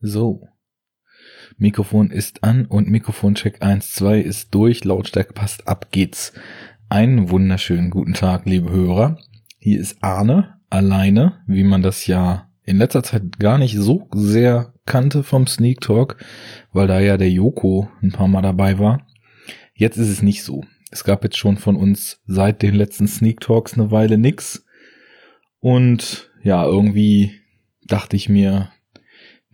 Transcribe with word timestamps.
So. 0.00 0.48
Mikrofon 1.56 2.10
ist 2.10 2.44
an 2.44 2.66
und 2.66 2.88
Mikrofoncheck 2.88 3.62
1, 3.62 3.92
2 3.92 4.20
ist 4.20 4.54
durch. 4.54 4.84
Lautstärke 4.84 5.32
passt. 5.32 5.66
Ab 5.66 5.88
geht's. 5.90 6.32
Einen 6.88 7.30
wunderschönen 7.30 7.90
guten 7.90 8.14
Tag, 8.14 8.44
liebe 8.44 8.70
Hörer. 8.70 9.18
Hier 9.58 9.80
ist 9.80 10.02
Arne 10.02 10.60
alleine, 10.68 11.42
wie 11.46 11.64
man 11.64 11.82
das 11.82 12.06
ja 12.06 12.50
in 12.64 12.76
letzter 12.76 13.02
Zeit 13.02 13.38
gar 13.38 13.58
nicht 13.58 13.76
so 13.76 14.06
sehr 14.12 14.74
kannte 14.84 15.22
vom 15.22 15.46
Sneak 15.46 15.80
Talk, 15.80 16.22
weil 16.72 16.86
da 16.86 17.00
ja 17.00 17.16
der 17.16 17.30
Joko 17.30 17.88
ein 18.02 18.12
paar 18.12 18.28
Mal 18.28 18.42
dabei 18.42 18.78
war. 18.78 19.06
Jetzt 19.74 19.96
ist 19.96 20.08
es 20.08 20.22
nicht 20.22 20.42
so. 20.42 20.64
Es 20.90 21.04
gab 21.04 21.24
jetzt 21.24 21.38
schon 21.38 21.56
von 21.56 21.76
uns 21.76 22.20
seit 22.26 22.62
den 22.62 22.74
letzten 22.74 23.08
Sneak 23.08 23.40
Talks 23.40 23.74
eine 23.74 23.90
Weile 23.90 24.18
nix. 24.18 24.64
Und 25.58 26.30
ja, 26.42 26.64
irgendwie 26.64 27.40
dachte 27.86 28.16
ich 28.16 28.28
mir, 28.28 28.70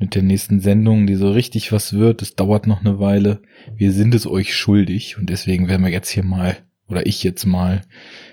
mit 0.03 0.17
der 0.17 0.25
nächsten 0.25 0.59
Sendung, 0.59 1.07
die 1.07 1.15
so 1.15 1.31
richtig 1.31 1.71
was 1.71 1.93
wird, 1.93 2.23
es 2.23 2.35
dauert 2.35 2.67
noch 2.67 2.81
eine 2.81 2.99
Weile. 2.99 3.41
Wir 3.77 3.93
sind 3.93 4.17
es 4.17 4.27
euch 4.27 4.53
schuldig 4.53 5.17
und 5.17 5.31
deswegen 5.31 5.69
werden 5.69 5.85
wir 5.85 5.93
jetzt 5.93 6.11
hier 6.11 6.25
mal, 6.25 6.57
oder 6.89 7.07
ich 7.07 7.23
jetzt 7.23 7.47
mal, 7.47 7.83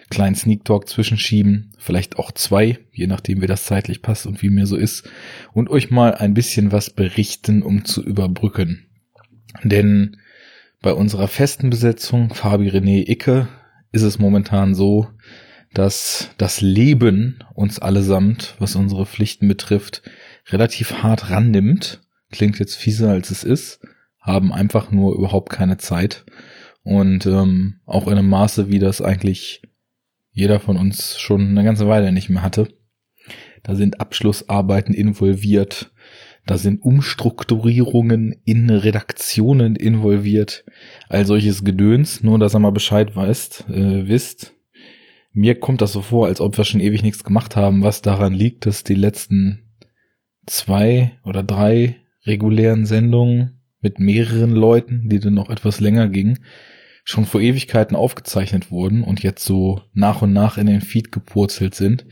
kleinen 0.09 0.33
Sneak 0.33 0.65
Talk 0.65 0.89
zwischenschieben, 0.89 1.71
vielleicht 1.77 2.17
auch 2.17 2.31
zwei, 2.31 2.79
je 2.91 3.05
nachdem 3.05 3.43
wie 3.43 3.45
das 3.45 3.65
zeitlich 3.65 4.01
passt 4.01 4.25
und 4.25 4.41
wie 4.41 4.49
mir 4.49 4.65
so 4.65 4.77
ist, 4.77 5.07
und 5.53 5.69
euch 5.69 5.91
mal 5.91 6.15
ein 6.15 6.33
bisschen 6.33 6.71
was 6.71 6.89
berichten, 6.89 7.61
um 7.61 7.85
zu 7.85 8.03
überbrücken. 8.03 8.87
Denn 9.63 10.17
bei 10.81 10.91
unserer 10.91 11.27
festen 11.27 11.69
Besetzung, 11.69 12.33
Fabi 12.33 12.69
René 12.69 13.07
Icke, 13.07 13.47
ist 13.91 14.01
es 14.01 14.17
momentan 14.17 14.73
so, 14.73 15.07
dass 15.75 16.31
das 16.39 16.61
Leben 16.61 17.43
uns 17.53 17.77
allesamt, 17.77 18.55
was 18.57 18.75
unsere 18.75 19.05
Pflichten 19.05 19.47
betrifft, 19.47 20.01
relativ 20.49 21.03
hart 21.03 21.29
rannimmt. 21.29 22.01
Klingt 22.31 22.59
jetzt 22.59 22.75
fieser 22.75 23.09
als 23.09 23.31
es 23.31 23.43
ist, 23.43 23.79
haben 24.19 24.53
einfach 24.53 24.91
nur 24.91 25.15
überhaupt 25.15 25.49
keine 25.49 25.77
Zeit. 25.77 26.25
Und 26.83 27.25
ähm, 27.25 27.79
auch 27.85 28.07
in 28.07 28.17
einem 28.17 28.29
Maße, 28.29 28.69
wie 28.69 28.79
das 28.79 29.01
eigentlich 29.01 29.61
jeder 30.31 30.59
von 30.59 30.77
uns 30.77 31.19
schon 31.19 31.49
eine 31.49 31.63
ganze 31.63 31.87
Weile 31.87 32.11
nicht 32.11 32.29
mehr 32.29 32.43
hatte. 32.43 32.67
Da 33.63 33.75
sind 33.75 33.99
Abschlussarbeiten 33.99 34.93
involviert, 34.93 35.91
da 36.45 36.57
sind 36.57 36.81
Umstrukturierungen 36.81 38.41
in 38.45 38.69
Redaktionen 38.69 39.75
involviert, 39.75 40.65
all 41.09 41.25
solches 41.25 41.63
Gedöns, 41.63 42.23
nur 42.23 42.39
dass 42.39 42.53
er 42.53 42.59
mal 42.59 42.71
Bescheid 42.71 43.15
weißt, 43.15 43.65
äh, 43.69 44.07
wisst. 44.07 44.53
Mir 45.31 45.59
kommt 45.59 45.81
das 45.81 45.91
so 45.91 46.01
vor, 46.01 46.27
als 46.27 46.41
ob 46.41 46.57
wir 46.57 46.63
schon 46.63 46.81
ewig 46.81 47.03
nichts 47.03 47.23
gemacht 47.23 47.55
haben, 47.55 47.83
was 47.83 48.01
daran 48.01 48.33
liegt, 48.33 48.65
dass 48.65 48.83
die 48.83 48.95
letzten 48.95 49.68
zwei 50.49 51.11
oder 51.23 51.43
drei 51.43 51.97
regulären 52.25 52.85
Sendungen 52.85 53.61
mit 53.81 53.99
mehreren 53.99 54.51
Leuten, 54.51 55.09
die 55.09 55.19
dann 55.19 55.33
noch 55.33 55.49
etwas 55.49 55.79
länger 55.79 56.09
gingen, 56.09 56.39
schon 57.03 57.25
vor 57.25 57.41
Ewigkeiten 57.41 57.95
aufgezeichnet 57.95 58.71
wurden 58.71 59.03
und 59.03 59.23
jetzt 59.23 59.45
so 59.45 59.81
nach 59.93 60.21
und 60.21 60.33
nach 60.33 60.57
in 60.57 60.67
den 60.67 60.81
Feed 60.81 61.11
gepurzelt 61.11 61.75
sind. 61.75 62.05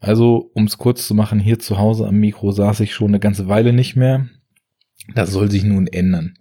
Also, 0.00 0.50
um 0.54 0.64
es 0.64 0.78
kurz 0.78 1.06
zu 1.06 1.14
machen, 1.14 1.38
hier 1.38 1.58
zu 1.58 1.78
Hause 1.78 2.06
am 2.06 2.16
Mikro 2.16 2.50
saß 2.50 2.80
ich 2.80 2.94
schon 2.94 3.08
eine 3.08 3.20
ganze 3.20 3.48
Weile 3.48 3.72
nicht 3.72 3.96
mehr. 3.96 4.28
Das 5.14 5.30
soll 5.30 5.50
sich 5.50 5.64
nun 5.64 5.86
ändern. 5.86 6.34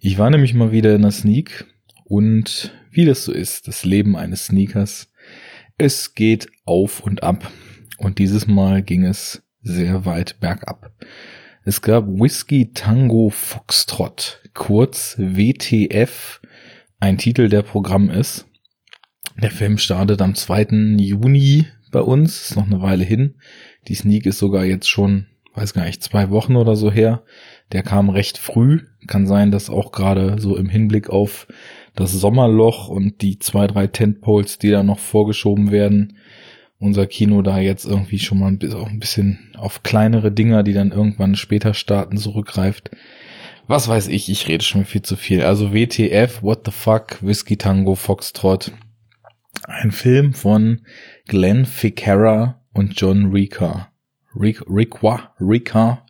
Ich 0.00 0.18
war 0.18 0.30
nämlich 0.30 0.54
mal 0.54 0.72
wieder 0.72 0.94
in 0.94 1.02
der 1.02 1.10
Sneak 1.12 1.66
und 2.04 2.72
wie 2.90 3.04
das 3.04 3.24
so 3.24 3.32
ist, 3.32 3.68
das 3.68 3.84
Leben 3.84 4.16
eines 4.16 4.46
Sneakers, 4.46 5.10
es 5.78 6.14
geht 6.14 6.48
auf 6.64 7.00
und 7.00 7.22
ab. 7.22 7.50
Und 7.98 8.18
dieses 8.18 8.46
Mal 8.46 8.82
ging 8.82 9.04
es 9.04 9.43
sehr 9.64 10.04
weit 10.04 10.38
bergab. 10.38 10.92
Es 11.64 11.80
gab 11.80 12.06
Whiskey 12.06 12.72
Tango 12.72 13.30
Foxtrot, 13.30 14.42
kurz 14.52 15.16
WTF, 15.18 16.40
ein 17.00 17.18
Titel, 17.18 17.48
der 17.48 17.62
Programm 17.62 18.10
ist. 18.10 18.46
Der 19.42 19.50
Film 19.50 19.78
startet 19.78 20.22
am 20.22 20.34
2. 20.34 20.96
Juni 20.98 21.66
bei 21.90 22.00
uns, 22.00 22.50
ist 22.50 22.56
noch 22.56 22.66
eine 22.66 22.82
Weile 22.82 23.04
hin. 23.04 23.36
Die 23.88 23.94
Sneak 23.94 24.26
ist 24.26 24.38
sogar 24.38 24.64
jetzt 24.64 24.88
schon, 24.88 25.26
weiß 25.54 25.72
gar 25.72 25.86
nicht, 25.86 26.02
zwei 26.02 26.30
Wochen 26.30 26.56
oder 26.56 26.76
so 26.76 26.92
her. 26.92 27.24
Der 27.72 27.82
kam 27.82 28.10
recht 28.10 28.38
früh. 28.38 28.82
Kann 29.06 29.26
sein, 29.26 29.50
dass 29.50 29.70
auch 29.70 29.90
gerade 29.92 30.40
so 30.40 30.56
im 30.56 30.68
Hinblick 30.68 31.08
auf 31.08 31.46
das 31.94 32.12
Sommerloch 32.12 32.88
und 32.88 33.22
die 33.22 33.38
zwei, 33.38 33.66
drei 33.66 33.86
Tentpoles, 33.86 34.58
die 34.58 34.70
da 34.70 34.82
noch 34.82 34.98
vorgeschoben 34.98 35.70
werden, 35.70 36.18
unser 36.78 37.06
Kino 37.06 37.42
da 37.42 37.58
jetzt 37.58 37.84
irgendwie 37.84 38.18
schon 38.18 38.38
mal 38.38 38.48
ein 38.48 38.98
bisschen 38.98 39.52
auf 39.56 39.82
kleinere 39.82 40.32
Dinger, 40.32 40.62
die 40.62 40.72
dann 40.72 40.92
irgendwann 40.92 41.36
später 41.36 41.74
starten, 41.74 42.16
zurückgreift. 42.16 42.90
Was 43.66 43.88
weiß 43.88 44.08
ich, 44.08 44.28
ich 44.28 44.48
rede 44.48 44.62
schon 44.62 44.84
viel 44.84 45.02
zu 45.02 45.16
viel. 45.16 45.42
Also 45.42 45.72
WTF, 45.72 46.42
What 46.42 46.62
the 46.66 46.72
Fuck, 46.72 47.22
Whiskey 47.22 47.56
Tango, 47.56 47.94
Foxtrot. 47.94 48.72
Ein 49.66 49.92
Film 49.92 50.34
von 50.34 50.82
Glenn 51.26 51.64
Ficarra 51.64 52.60
und 52.74 53.00
John 53.00 53.30
Rika. 53.30 53.90
Rika, 54.38 55.34
Rika, 55.40 56.04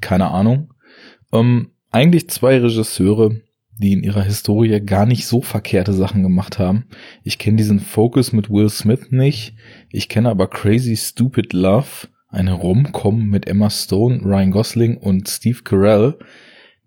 keine 0.00 0.30
Ahnung. 0.30 0.72
Ähm, 1.32 1.70
eigentlich 1.90 2.28
zwei 2.30 2.58
Regisseure, 2.58 3.40
die 3.80 3.92
in 3.92 4.02
ihrer 4.02 4.22
Historie 4.22 4.78
gar 4.80 5.06
nicht 5.06 5.26
so 5.26 5.40
verkehrte 5.40 5.94
Sachen 5.94 6.22
gemacht 6.22 6.58
haben. 6.58 6.84
Ich 7.24 7.38
kenne 7.38 7.56
diesen 7.56 7.80
Focus 7.80 8.32
mit 8.32 8.50
Will 8.50 8.68
Smith 8.68 9.10
nicht. 9.10 9.54
Ich 9.88 10.10
kenne 10.10 10.28
aber 10.28 10.48
Crazy 10.48 10.96
Stupid 10.96 11.54
Love, 11.54 12.08
eine 12.28 12.52
Rom-Com 12.52 13.28
mit 13.28 13.48
Emma 13.48 13.70
Stone, 13.70 14.20
Ryan 14.22 14.50
Gosling 14.50 14.96
und 14.98 15.28
Steve 15.28 15.62
Carell, 15.64 16.18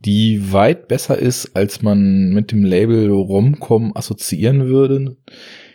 die 0.05 0.51
weit 0.53 0.87
besser 0.87 1.17
ist, 1.17 1.55
als 1.55 1.81
man 1.81 2.29
mit 2.29 2.51
dem 2.51 2.63
Label 2.63 3.09
Rom-Com 3.09 3.97
assoziieren 3.97 4.67
würde, 4.67 5.17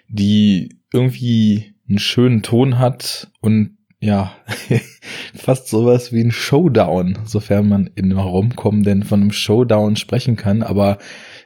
die 0.08 0.78
irgendwie 0.92 1.74
einen 1.88 1.98
schönen 1.98 2.42
Ton 2.42 2.78
hat 2.78 3.32
und 3.40 3.78
ja, 4.00 4.32
fast 5.34 5.69
sowas 5.69 6.12
wie 6.12 6.22
ein 6.22 6.31
Showdown, 6.31 7.19
sofern 7.25 7.69
man 7.69 7.91
in 7.94 8.12
Rom-Com 8.12 8.84
denn 8.84 9.03
von 9.03 9.20
einem 9.20 9.32
Showdown 9.32 9.97
sprechen 9.97 10.36
kann, 10.36 10.62
aber 10.62 10.98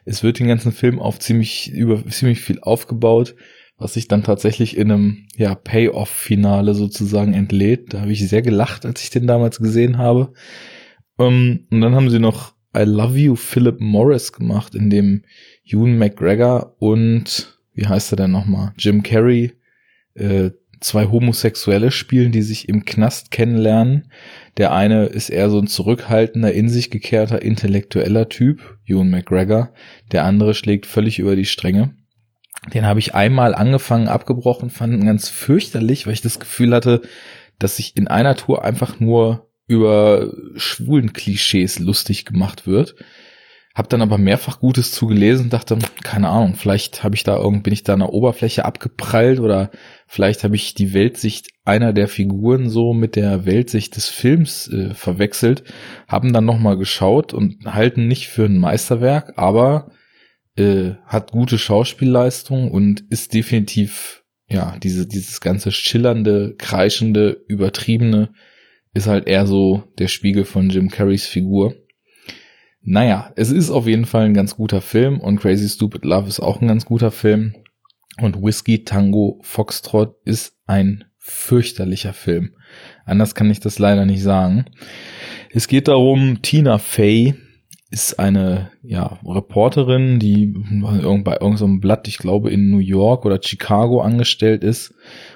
es 0.04 0.22
wird 0.22 0.38
den 0.38 0.48
ganzen 0.48 0.72
Film 0.72 0.98
auf 0.98 1.18
ziemlich, 1.18 1.70
über 1.70 2.04
ziemlich 2.06 2.40
viel 2.40 2.60
aufgebaut, 2.60 3.34
was 3.78 3.94
sich 3.94 4.06
dann 4.08 4.22
tatsächlich 4.22 4.76
in 4.76 4.90
einem, 4.90 5.26
ja, 5.36 5.54
Payoff-Finale 5.54 6.74
sozusagen 6.74 7.34
entlädt. 7.34 7.94
Da 7.94 8.00
habe 8.02 8.12
ich 8.12 8.28
sehr 8.28 8.42
gelacht, 8.42 8.84
als 8.86 9.02
ich 9.02 9.10
den 9.10 9.26
damals 9.26 9.58
gesehen 9.58 9.98
habe. 9.98 10.32
Um, 11.16 11.26
ähm, 11.26 11.66
und 11.70 11.80
dann 11.80 11.94
haben 11.94 12.10
sie 12.10 12.19
noch 12.19 12.54
I 12.76 12.84
Love 12.84 13.19
You 13.19 13.36
Philip 13.36 13.80
Morris 13.80 14.32
gemacht, 14.32 14.74
in 14.74 14.88
dem 14.88 15.22
Ewan 15.64 15.98
McGregor 15.98 16.76
und, 16.78 17.58
wie 17.74 17.86
heißt 17.86 18.12
er 18.12 18.16
denn 18.16 18.30
nochmal, 18.30 18.72
Jim 18.78 19.02
Carrey, 19.02 19.52
äh, 20.14 20.50
zwei 20.82 21.06
Homosexuelle 21.06 21.91
spielen, 21.91 22.32
die 22.32 22.43
sich 22.43 22.69
im 22.69 22.84
Knast 22.84 23.31
kennenlernen. 23.31 24.10
Der 24.59 24.72
eine 24.72 25.06
ist 25.06 25.31
eher 25.31 25.50
so 25.50 25.59
ein 25.59 25.66
zurückhaltender, 25.66 26.53
in 26.53 26.69
sich 26.69 26.91
gekehrter, 26.91 27.43
intellektueller 27.43 28.28
Typ, 28.28 28.78
Ewan 28.87 29.10
McGregor. 29.10 29.72
Der 30.12 30.25
andere 30.25 30.54
schlägt 30.54 30.87
völlig 30.87 31.19
über 31.19 31.37
die 31.37 31.47
Stränge. 31.47 31.94
Den 32.75 32.87
habe 32.87 33.00
ich 33.00 33.15
einmal 33.15 33.54
angefangen, 33.54 34.09
abgebrochen, 34.09 34.70
fand 34.70 34.93
ihn 34.94 35.06
ganz 35.06 35.28
fürchterlich, 35.28 36.06
weil 36.06 36.15
ich 36.15 36.20
das 36.20 36.38
Gefühl 36.38 36.75
hatte, 36.75 37.03
dass 37.59 37.76
sich 37.76 37.97
in 37.97 38.09
einer 38.09 38.37
Tour 38.37 38.64
einfach 38.64 39.00
nur 39.00 39.49
über 39.66 40.32
schwulen 40.56 41.12
Klischees 41.12 41.78
lustig 41.78 42.25
gemacht 42.25 42.66
wird. 42.66 42.94
Hab 43.74 43.88
dann 43.88 44.02
aber 44.02 44.18
mehrfach 44.18 44.60
Gutes 44.60 44.92
zugelesen 44.92 45.46
und 45.46 45.52
dachte, 45.52 45.78
keine 46.02 46.28
Ahnung, 46.28 46.56
vielleicht 46.56 47.02
habe 47.02 47.14
ich 47.14 47.24
da 47.24 47.36
irgend 47.36 47.62
bin 47.62 47.72
ich 47.72 47.82
da 47.82 47.94
an 47.94 48.00
der 48.00 48.12
Oberfläche 48.12 48.66
abgeprallt 48.66 49.40
oder 49.40 49.70
vielleicht 50.06 50.44
habe 50.44 50.56
ich 50.56 50.74
die 50.74 50.92
Weltsicht 50.92 51.48
einer 51.64 51.94
der 51.94 52.08
Figuren 52.08 52.68
so 52.68 52.92
mit 52.92 53.16
der 53.16 53.46
Weltsicht 53.46 53.96
des 53.96 54.08
Films 54.08 54.68
äh, 54.68 54.92
verwechselt, 54.94 55.64
haben 56.06 56.34
dann 56.34 56.44
nochmal 56.44 56.76
geschaut 56.76 57.32
und 57.32 57.64
halten 57.64 58.08
nicht 58.08 58.28
für 58.28 58.44
ein 58.44 58.58
Meisterwerk, 58.58 59.34
aber 59.36 59.90
äh, 60.56 60.92
hat 61.06 61.32
gute 61.32 61.56
Schauspielleistung 61.56 62.70
und 62.70 63.04
ist 63.08 63.32
definitiv 63.32 64.22
ja 64.48 64.76
diese 64.82 65.06
dieses 65.06 65.40
ganze 65.40 65.72
schillernde, 65.72 66.56
kreischende, 66.58 67.42
übertriebene 67.48 68.34
ist 68.94 69.06
halt 69.06 69.26
eher 69.26 69.46
so 69.46 69.84
der 69.98 70.08
Spiegel 70.08 70.44
von 70.44 70.68
Jim 70.68 70.90
Carreys 70.90 71.26
Figur. 71.26 71.75
Naja, 72.84 73.32
es 73.37 73.50
ist 73.50 73.70
auf 73.70 73.87
jeden 73.87 74.06
Fall 74.06 74.25
ein 74.25 74.34
ganz 74.34 74.56
guter 74.56 74.81
Film 74.81 75.20
und 75.20 75.38
Crazy 75.40 75.69
Stupid 75.69 76.05
Love 76.05 76.29
ist 76.29 76.40
auch 76.40 76.61
ein 76.61 76.69
ganz 76.69 76.84
guter 76.84 77.11
Film. 77.11 77.55
Und 78.20 78.43
Whiskey 78.43 78.84
Tango 78.84 79.40
Foxtrot 79.43 80.17
ist 80.25 80.55
ein 80.67 81.05
fürchterlicher 81.19 82.12
Film. 82.12 82.56
Anders 83.05 83.34
kann 83.34 83.50
ich 83.50 83.61
das 83.61 83.79
leider 83.79 84.05
nicht 84.05 84.23
sagen. 84.23 84.67
Es 85.50 85.69
geht 85.69 85.88
darum, 85.88 86.43
Tina 86.43 86.79
Fey 86.79 87.34
ist 87.93 88.19
eine 88.19 88.70
ja, 88.82 89.19
Reporterin, 89.25 90.19
die 90.19 90.46
bei 90.82 91.37
irgendeinem 91.37 91.78
Blatt, 91.81 92.08
ich 92.08 92.17
glaube 92.17 92.50
in 92.50 92.70
New 92.70 92.78
York 92.78 93.26
oder 93.26 93.38
Chicago 93.43 94.00
angestellt 94.00 94.64
ist 94.64 94.94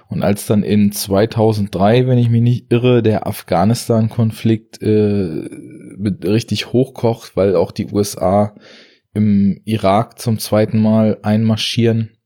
Und 0.08 0.22
als 0.22 0.46
dann 0.46 0.62
in 0.62 0.90
2003, 0.90 2.06
wenn 2.06 2.16
ich 2.16 2.30
mich 2.30 2.40
nicht 2.40 2.72
irre, 2.72 3.02
der 3.02 3.26
Afghanistan-Konflikt 3.26 4.82
äh, 4.82 5.48
richtig 5.96 6.72
hochkocht, 6.72 7.36
weil 7.36 7.56
auch 7.56 7.72
die 7.72 7.86
USA 7.86 8.54
im 9.14 9.60
Irak 9.64 10.18
zum 10.18 10.38
zweiten 10.38 10.80
Mal 10.80 11.18
einmarschieren, 11.22 12.16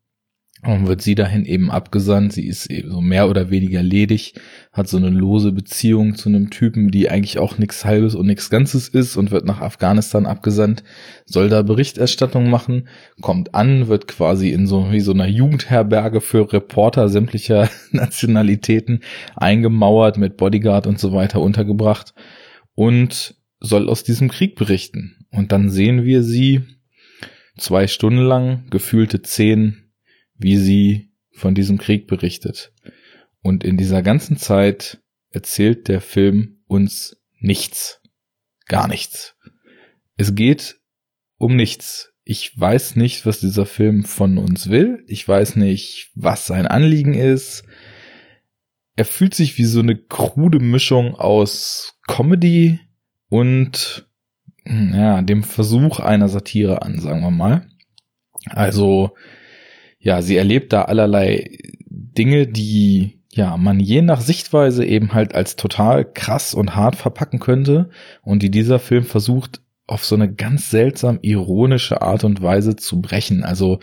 und 0.62 0.86
wird 0.86 1.00
sie 1.00 1.14
dahin 1.14 1.46
eben 1.46 1.70
abgesandt. 1.70 2.34
Sie 2.34 2.46
ist 2.46 2.70
eben 2.70 2.90
so 2.90 3.00
mehr 3.00 3.30
oder 3.30 3.50
weniger 3.50 3.82
ledig, 3.82 4.34
hat 4.72 4.88
so 4.88 4.98
eine 4.98 5.08
lose 5.08 5.52
Beziehung 5.52 6.16
zu 6.16 6.28
einem 6.28 6.50
Typen, 6.50 6.90
die 6.90 7.08
eigentlich 7.08 7.38
auch 7.38 7.56
nichts 7.56 7.84
Halbes 7.84 8.14
und 8.14 8.26
nichts 8.26 8.50
Ganzes 8.50 8.88
ist 8.88 9.16
und 9.16 9.30
wird 9.30 9.46
nach 9.46 9.60
Afghanistan 9.60 10.26
abgesandt, 10.26 10.84
soll 11.24 11.48
da 11.48 11.62
Berichterstattung 11.62 12.50
machen, 12.50 12.88
kommt 13.22 13.54
an, 13.54 13.88
wird 13.88 14.06
quasi 14.06 14.50
in 14.50 14.66
so, 14.66 14.92
wie 14.92 15.00
so 15.00 15.12
einer 15.12 15.26
Jugendherberge 15.26 16.20
für 16.20 16.52
Reporter 16.52 17.08
sämtlicher 17.08 17.70
Nationalitäten 17.92 19.00
eingemauert, 19.36 20.18
mit 20.18 20.36
Bodyguard 20.36 20.86
und 20.86 20.98
so 20.98 21.12
weiter 21.12 21.40
untergebracht 21.40 22.12
und 22.74 23.39
soll 23.60 23.88
aus 23.88 24.02
diesem 24.02 24.28
Krieg 24.28 24.56
berichten. 24.56 25.26
Und 25.30 25.52
dann 25.52 25.70
sehen 25.70 26.04
wir 26.04 26.22
sie 26.22 26.62
zwei 27.56 27.86
Stunden 27.86 28.22
lang, 28.22 28.68
gefühlte 28.70 29.22
zehn 29.22 29.90
wie 30.40 30.56
sie 30.56 31.12
von 31.32 31.54
diesem 31.54 31.78
Krieg 31.78 32.06
berichtet. 32.06 32.72
Und 33.42 33.62
in 33.62 33.76
dieser 33.76 34.02
ganzen 34.02 34.36
Zeit 34.36 35.00
erzählt 35.30 35.86
der 35.88 36.00
Film 36.00 36.62
uns 36.66 37.16
nichts. 37.38 38.00
Gar 38.66 38.88
nichts. 38.88 39.36
Es 40.16 40.34
geht 40.34 40.80
um 41.36 41.56
nichts. 41.56 42.12
Ich 42.24 42.58
weiß 42.58 42.96
nicht, 42.96 43.26
was 43.26 43.40
dieser 43.40 43.66
Film 43.66 44.04
von 44.04 44.38
uns 44.38 44.70
will. 44.70 45.04
Ich 45.06 45.26
weiß 45.26 45.56
nicht, 45.56 46.10
was 46.14 46.46
sein 46.46 46.66
Anliegen 46.66 47.14
ist. 47.14 47.64
Er 48.96 49.04
fühlt 49.04 49.34
sich 49.34 49.58
wie 49.58 49.64
so 49.64 49.80
eine 49.80 49.96
krude 49.96 50.58
Mischung 50.58 51.14
aus 51.14 51.98
Comedy 52.06 52.80
und 53.30 54.06
hm, 54.64 54.92
ja, 54.94 55.22
dem 55.22 55.42
Versuch 55.42 56.00
einer 56.00 56.28
Satire 56.28 56.82
an, 56.82 56.98
sagen 56.98 57.22
wir 57.22 57.30
mal. 57.30 57.66
Also 58.50 59.12
ja, 59.98 60.20
sie 60.20 60.36
erlebt 60.36 60.72
da 60.72 60.82
allerlei 60.82 61.58
Dinge, 61.88 62.46
die 62.46 63.20
ja 63.32 63.56
man 63.56 63.80
je 63.80 64.02
nach 64.02 64.20
Sichtweise 64.20 64.84
eben 64.84 65.14
halt 65.14 65.34
als 65.34 65.56
total 65.56 66.04
krass 66.04 66.52
und 66.52 66.74
hart 66.74 66.96
verpacken 66.96 67.38
könnte 67.38 67.90
und 68.22 68.42
die 68.42 68.50
dieser 68.50 68.78
Film 68.78 69.04
versucht 69.04 69.62
auf 69.86 70.04
so 70.04 70.14
eine 70.14 70.32
ganz 70.32 70.70
seltsam 70.70 71.18
ironische 71.20 72.00
Art 72.00 72.22
und 72.22 72.40
Weise 72.42 72.76
zu 72.76 73.00
brechen. 73.00 73.42
Also 73.42 73.80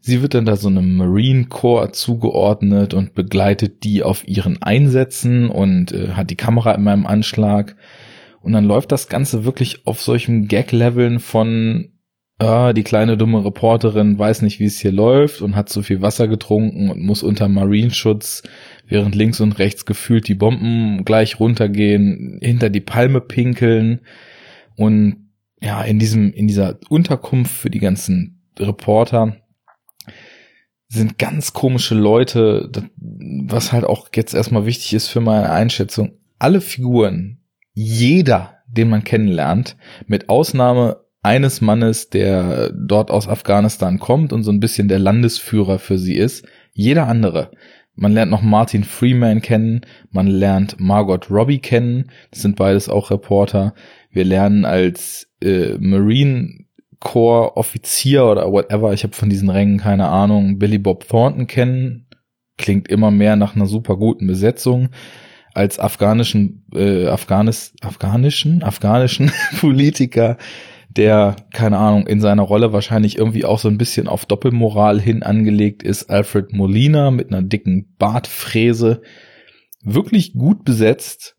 sie 0.00 0.20
wird 0.20 0.34
dann 0.34 0.44
da 0.44 0.56
so 0.56 0.68
einem 0.68 0.96
Marine 0.96 1.46
Corps 1.46 1.92
zugeordnet 1.92 2.92
und 2.92 3.14
begleitet 3.14 3.82
die 3.82 4.02
auf 4.02 4.28
ihren 4.28 4.62
Einsätzen 4.62 5.48
und 5.48 5.92
äh, 5.92 6.10
hat 6.10 6.30
die 6.30 6.36
Kamera 6.36 6.72
in 6.72 6.84
meinem 6.84 7.06
Anschlag. 7.06 7.76
Und 8.40 8.52
dann 8.52 8.64
läuft 8.64 8.92
das 8.92 9.08
Ganze 9.08 9.44
wirklich 9.44 9.86
auf 9.86 10.00
solchen 10.00 10.48
Gag-Leveln 10.48 11.18
von 11.18 11.92
ah, 12.38 12.72
die 12.72 12.84
kleine 12.84 13.16
dumme 13.16 13.44
Reporterin 13.44 14.18
weiß 14.18 14.42
nicht, 14.42 14.60
wie 14.60 14.64
es 14.64 14.78
hier 14.78 14.92
läuft 14.92 15.42
und 15.42 15.56
hat 15.56 15.68
zu 15.68 15.82
viel 15.82 16.02
Wasser 16.02 16.28
getrunken 16.28 16.90
und 16.90 17.02
muss 17.02 17.22
unter 17.22 17.48
Marineschutz, 17.48 18.42
während 18.86 19.14
links 19.14 19.40
und 19.40 19.58
rechts 19.58 19.84
gefühlt 19.84 20.28
die 20.28 20.34
Bomben 20.34 21.04
gleich 21.04 21.40
runtergehen, 21.40 22.38
hinter 22.40 22.70
die 22.70 22.80
Palme 22.80 23.20
pinkeln 23.20 24.00
und 24.76 25.28
ja, 25.60 25.82
in 25.82 25.98
diesem, 25.98 26.32
in 26.32 26.46
dieser 26.46 26.78
Unterkunft 26.88 27.52
für 27.52 27.70
die 27.70 27.80
ganzen 27.80 28.42
Reporter 28.58 29.36
sind 30.88 31.18
ganz 31.18 31.52
komische 31.52 31.96
Leute, 31.96 32.70
was 32.96 33.72
halt 33.72 33.84
auch 33.84 34.08
jetzt 34.14 34.34
erstmal 34.34 34.66
wichtig 34.66 34.94
ist 34.94 35.08
für 35.08 35.20
meine 35.20 35.50
Einschätzung. 35.50 36.12
Alle 36.38 36.60
Figuren, 36.60 37.37
jeder, 37.80 38.56
den 38.66 38.88
man 38.88 39.04
kennenlernt, 39.04 39.76
mit 40.08 40.28
Ausnahme 40.28 40.96
eines 41.22 41.60
Mannes, 41.60 42.10
der 42.10 42.72
dort 42.72 43.12
aus 43.12 43.28
Afghanistan 43.28 44.00
kommt 44.00 44.32
und 44.32 44.42
so 44.42 44.50
ein 44.50 44.58
bisschen 44.58 44.88
der 44.88 44.98
Landesführer 44.98 45.78
für 45.78 45.96
sie 45.96 46.16
ist. 46.16 46.44
Jeder 46.72 47.06
andere. 47.06 47.52
Man 47.94 48.12
lernt 48.12 48.32
noch 48.32 48.42
Martin 48.42 48.82
Freeman 48.82 49.42
kennen, 49.42 49.82
man 50.10 50.26
lernt 50.26 50.80
Margot 50.80 51.30
Robbie 51.30 51.60
kennen, 51.60 52.10
das 52.32 52.42
sind 52.42 52.56
beides 52.56 52.88
auch 52.88 53.12
Reporter. 53.12 53.74
Wir 54.10 54.24
lernen 54.24 54.64
als 54.64 55.30
äh, 55.40 55.76
Marine 55.78 56.64
Corps 56.98 57.56
Offizier 57.56 58.24
oder 58.24 58.50
whatever, 58.50 58.92
ich 58.92 59.04
habe 59.04 59.14
von 59.14 59.30
diesen 59.30 59.50
Rängen 59.50 59.78
keine 59.78 60.08
Ahnung, 60.08 60.58
Billy 60.58 60.78
Bob 60.78 61.06
Thornton 61.06 61.46
kennen. 61.46 62.06
Klingt 62.56 62.88
immer 62.88 63.12
mehr 63.12 63.36
nach 63.36 63.54
einer 63.54 63.66
super 63.66 63.96
guten 63.96 64.26
Besetzung. 64.26 64.88
Als 65.58 65.80
afghanischen, 65.80 66.62
äh, 66.72 67.08
Afghanis, 67.08 67.74
afghanischen, 67.80 68.62
afghanischen 68.62 69.32
Politiker 69.60 70.38
der, 70.88 71.34
keine 71.52 71.78
Ahnung, 71.78 72.06
in 72.06 72.20
seiner 72.20 72.42
Rolle 72.42 72.72
wahrscheinlich 72.72 73.18
irgendwie 73.18 73.44
auch 73.44 73.58
so 73.58 73.66
ein 73.68 73.76
bisschen 73.76 74.06
auf 74.06 74.24
Doppelmoral 74.24 75.00
hin 75.00 75.24
angelegt 75.24 75.82
ist, 75.82 76.10
Alfred 76.10 76.52
Molina 76.52 77.10
mit 77.10 77.32
einer 77.32 77.42
dicken 77.42 77.92
Bartfräse. 77.98 79.02
Wirklich 79.82 80.34
gut 80.34 80.64
besetzt 80.64 81.36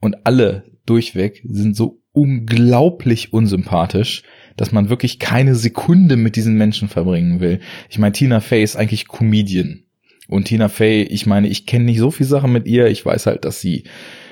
und 0.00 0.26
alle 0.26 0.64
durchweg 0.86 1.42
sind 1.46 1.76
so 1.76 2.02
unglaublich 2.12 3.34
unsympathisch, 3.34 4.22
dass 4.56 4.72
man 4.72 4.88
wirklich 4.88 5.18
keine 5.18 5.54
Sekunde 5.54 6.16
mit 6.16 6.36
diesen 6.36 6.56
Menschen 6.56 6.88
verbringen 6.88 7.40
will. 7.40 7.60
Ich 7.90 7.98
meine, 7.98 8.12
Tina 8.12 8.40
Fey 8.40 8.62
ist 8.62 8.76
eigentlich 8.76 9.06
Comedian. 9.06 9.83
Und 10.28 10.44
Tina 10.44 10.68
Fey, 10.68 11.02
ich 11.02 11.26
meine, 11.26 11.48
ich 11.48 11.66
kenne 11.66 11.84
nicht 11.84 11.98
so 11.98 12.10
viel 12.10 12.26
Sachen 12.26 12.52
mit 12.52 12.66
ihr. 12.66 12.86
Ich 12.86 13.04
weiß 13.04 13.26
halt, 13.26 13.44
dass 13.44 13.60
sie 13.60 13.84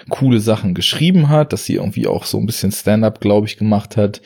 coole 0.08 0.40
Sachen 0.40 0.74
geschrieben 0.74 1.28
hat, 1.28 1.52
dass 1.52 1.66
sie 1.66 1.74
irgendwie 1.74 2.06
auch 2.06 2.24
so 2.24 2.38
ein 2.38 2.46
bisschen 2.46 2.72
Stand-up, 2.72 3.20
glaube 3.20 3.46
ich, 3.46 3.56
gemacht 3.56 3.96
hat. 3.96 4.22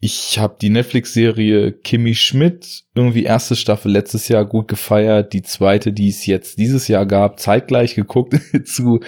Ich 0.00 0.38
habe 0.40 0.56
die 0.60 0.70
Netflix-Serie 0.70 1.70
Kimmy 1.72 2.16
Schmidt, 2.16 2.84
irgendwie 2.94 3.22
erste 3.22 3.54
Staffel 3.54 3.92
letztes 3.92 4.26
Jahr 4.26 4.44
gut 4.44 4.66
gefeiert, 4.66 5.32
die 5.32 5.42
zweite, 5.42 5.92
die 5.92 6.08
es 6.08 6.26
jetzt 6.26 6.58
dieses 6.58 6.88
Jahr 6.88 7.06
gab, 7.06 7.38
zeitgleich 7.38 7.94
geguckt 7.94 8.34
zu 8.64 8.98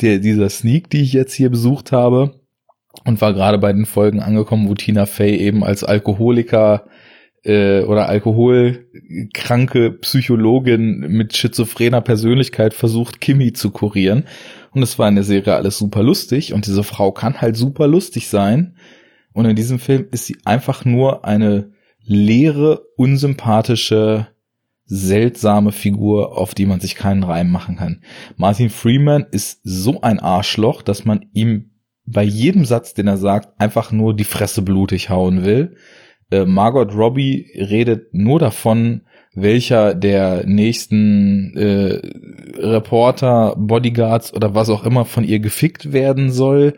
der, 0.00 0.18
dieser 0.18 0.48
Sneak, 0.48 0.90
die 0.90 1.02
ich 1.02 1.12
jetzt 1.12 1.34
hier 1.34 1.50
besucht 1.50 1.90
habe 1.90 2.40
und 3.04 3.20
war 3.20 3.34
gerade 3.34 3.58
bei 3.58 3.72
den 3.72 3.86
Folgen 3.86 4.20
angekommen, 4.20 4.68
wo 4.68 4.74
Tina 4.74 5.06
Fey 5.06 5.36
eben 5.36 5.64
als 5.64 5.82
Alkoholiker 5.82 6.86
äh, 7.44 7.82
oder 7.82 8.08
alkoholkranke 8.08 9.92
Psychologin 9.92 11.00
mit 11.00 11.36
schizophrener 11.36 12.00
Persönlichkeit 12.00 12.74
versucht, 12.74 13.20
Kimmy 13.20 13.52
zu 13.52 13.70
kurieren. 13.70 14.24
Und 14.72 14.82
es 14.82 14.98
war 14.98 15.08
in 15.08 15.14
der 15.14 15.24
Serie 15.24 15.54
alles 15.54 15.78
super 15.78 16.02
lustig 16.02 16.52
und 16.52 16.66
diese 16.66 16.82
Frau 16.82 17.12
kann 17.12 17.40
halt 17.40 17.56
super 17.56 17.86
lustig 17.86 18.28
sein. 18.28 18.76
Und 19.32 19.44
in 19.44 19.56
diesem 19.56 19.78
Film 19.78 20.06
ist 20.10 20.26
sie 20.26 20.38
einfach 20.44 20.84
nur 20.84 21.24
eine 21.24 21.72
leere, 22.04 22.82
unsympathische, 22.96 24.28
seltsame 24.86 25.72
Figur, 25.72 26.36
auf 26.36 26.54
die 26.54 26.66
man 26.66 26.80
sich 26.80 26.94
keinen 26.94 27.22
Reim 27.22 27.50
machen 27.50 27.76
kann. 27.76 28.02
Martin 28.36 28.70
Freeman 28.70 29.26
ist 29.30 29.60
so 29.64 30.02
ein 30.02 30.20
Arschloch, 30.20 30.82
dass 30.82 31.04
man 31.04 31.26
ihm 31.32 31.70
bei 32.06 32.22
jedem 32.22 32.64
Satz, 32.64 32.94
den 32.94 33.06
er 33.06 33.16
sagt, 33.16 33.58
einfach 33.60 33.92
nur 33.92 34.14
die 34.14 34.24
Fresse 34.24 34.62
blutig 34.62 35.08
hauen 35.08 35.44
will. 35.44 35.76
Äh, 36.34 36.46
Margot 36.46 36.94
Robbie 36.94 37.46
redet 37.54 38.12
nur 38.12 38.38
davon, 38.38 39.02
welcher 39.34 39.94
der 39.94 40.44
nächsten 40.46 41.56
äh, 41.56 42.00
Reporter, 42.58 43.54
Bodyguards 43.56 44.32
oder 44.32 44.54
was 44.54 44.68
auch 44.68 44.84
immer 44.84 45.04
von 45.04 45.24
ihr 45.24 45.38
gefickt 45.38 45.92
werden 45.92 46.32
soll. 46.32 46.76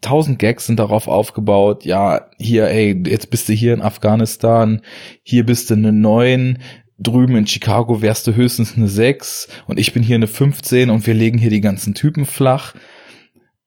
Tausend 0.00 0.38
Gags 0.38 0.66
sind 0.66 0.78
darauf 0.78 1.08
aufgebaut. 1.08 1.84
Ja, 1.84 2.28
hier, 2.38 2.68
ey, 2.68 3.00
jetzt 3.06 3.30
bist 3.30 3.48
du 3.48 3.52
hier 3.52 3.72
in 3.74 3.82
Afghanistan, 3.82 4.82
hier 5.22 5.46
bist 5.46 5.70
du 5.70 5.74
eine 5.74 5.92
neun, 5.92 6.58
drüben 6.98 7.36
in 7.36 7.46
Chicago 7.46 8.02
wärst 8.02 8.26
du 8.26 8.34
höchstens 8.34 8.76
eine 8.76 8.88
sechs 8.88 9.48
und 9.66 9.78
ich 9.78 9.92
bin 9.92 10.02
hier 10.02 10.16
eine 10.16 10.26
15 10.26 10.90
und 10.90 11.06
wir 11.06 11.14
legen 11.14 11.38
hier 11.38 11.50
die 11.50 11.60
ganzen 11.60 11.94
Typen 11.94 12.26
flach. 12.26 12.74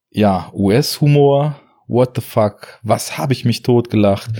Ja, 0.09 0.51
US-Humor, 0.53 1.59
what 1.87 2.11
the 2.15 2.21
fuck, 2.21 2.79
was 2.83 3.17
habe 3.17 3.33
ich 3.33 3.45
mich 3.45 3.61
totgelacht. 3.61 4.31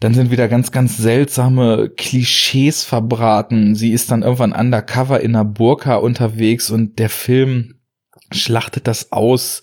Dann 0.00 0.12
sind 0.12 0.30
wieder 0.30 0.48
ganz, 0.48 0.72
ganz 0.72 0.98
seltsame 0.98 1.90
Klischees 1.96 2.84
verbraten. 2.84 3.74
Sie 3.74 3.92
ist 3.92 4.10
dann 4.10 4.22
irgendwann 4.22 4.52
undercover 4.52 5.20
in 5.20 5.34
einer 5.34 5.44
Burka 5.44 5.96
unterwegs 5.96 6.70
und 6.70 6.98
der 6.98 7.08
Film 7.08 7.76
schlachtet 8.30 8.86
das 8.86 9.12
aus, 9.12 9.62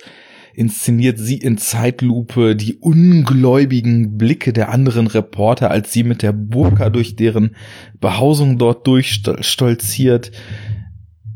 inszeniert 0.55 1.19
sie 1.19 1.37
in 1.37 1.57
Zeitlupe 1.57 2.55
die 2.55 2.75
ungläubigen 2.75 4.17
Blicke 4.17 4.53
der 4.53 4.69
anderen 4.69 5.07
Reporter, 5.07 5.69
als 5.69 5.91
sie 5.91 6.03
mit 6.03 6.21
der 6.21 6.31
Burka 6.31 6.89
durch 6.89 7.15
deren 7.15 7.55
Behausung 7.99 8.57
dort 8.57 8.87
durchstolziert. 8.87 10.31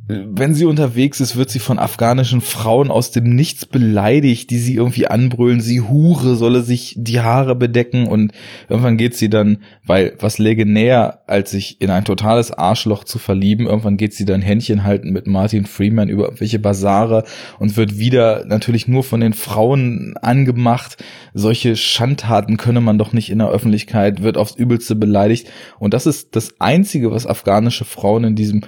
Wenn 0.10 0.56
sie 0.56 0.64
unterwegs 0.64 1.20
ist, 1.20 1.36
wird 1.36 1.50
sie 1.50 1.60
von 1.60 1.80
afghanischen 1.80 2.40
Frauen 2.40 2.92
aus 2.92 3.12
dem 3.12 3.36
Nichts 3.36 3.66
beleidigt, 3.66 4.50
die 4.52 4.58
sie 4.58 4.76
irgendwie 4.76 5.08
anbrüllen, 5.08 5.60
sie 5.60 5.82
Hure, 5.82 6.38
solle 6.38 6.62
sich 6.62 6.96
die 6.98 7.20
Haare 7.20 7.56
bedecken 7.56 8.08
und 8.08 8.32
irgendwann 8.70 8.96
geht 8.96 9.16
sie 9.16 9.30
dann, 9.30 9.58
weil 9.86 10.14
was 10.20 10.38
läge 10.38 10.66
näher, 10.66 11.24
als 11.28 11.52
sich 11.52 11.82
in 11.82 11.90
ein 11.90 12.06
totales 12.06 12.52
Arschloch 12.52 13.04
zu 13.04 13.20
verlieben, 13.20 13.66
irgendwann 13.66 13.98
geht 13.98 14.14
sie 14.14 14.24
dann 14.24 14.42
Händchen 14.42 14.86
halten 14.86 15.12
mit 15.12 15.28
Martin 15.28 15.66
Freeman 15.66 16.08
über 16.08 16.24
irgendwelche 16.24 16.60
Basare 16.60 17.26
und 17.60 17.76
wird 17.76 18.00
wieder 18.00 18.46
natürlich 18.46 18.88
nur 18.88 19.04
von 19.04 19.20
den 19.20 19.34
Frauen 19.34 20.16
angemacht. 20.22 21.04
Solche 21.34 21.76
Schandtaten 21.76 22.56
könne 22.56 22.80
man 22.80 22.98
doch 22.98 23.12
nicht 23.12 23.30
in 23.30 23.40
der 23.40 23.50
Öffentlichkeit, 23.50 24.24
wird 24.24 24.38
aufs 24.38 24.56
Übelste 24.56 24.96
beleidigt 24.96 25.52
und 25.80 25.94
das 25.94 26.06
ist 26.06 26.34
das 26.38 26.62
Einzige, 26.62 27.12
was 27.12 27.28
afghanische 27.28 27.84
Frauen 27.84 28.24
in 28.24 28.36
diesem 28.38 28.62